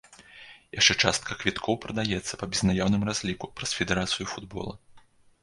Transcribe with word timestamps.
Яшчэ 0.79 0.93
частка 1.03 1.37
квіткоў 1.43 1.77
прадаецца 1.83 2.33
па 2.45 2.49
безнаяўным 2.55 3.07
разліку 3.11 3.51
праз 3.61 3.77
федэрацыю 3.83 4.25
футбола. 4.35 4.73